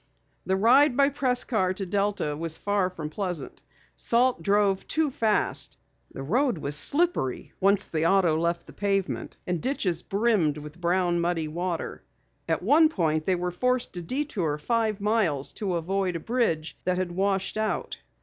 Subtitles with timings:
[0.47, 3.61] The ride by press car to Delta was far from pleasant.
[3.95, 5.77] Salt drove too fast.
[6.11, 11.21] The road was slippery once the auto left the pavement and ditches brimmed with brown
[11.21, 12.01] muddy water.
[12.49, 16.97] At one point they were forced to detour five miles to avoid a bridge that
[16.97, 17.99] had washed out.